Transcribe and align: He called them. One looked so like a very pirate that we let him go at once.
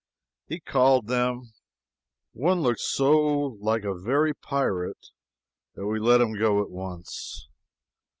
He 0.47 0.59
called 0.59 1.05
them. 1.05 1.51
One 2.31 2.61
looked 2.61 2.79
so 2.79 3.19
like 3.61 3.83
a 3.83 3.93
very 3.93 4.33
pirate 4.33 5.11
that 5.75 5.85
we 5.85 5.99
let 5.99 6.21
him 6.21 6.35
go 6.39 6.59
at 6.63 6.71
once. 6.71 7.47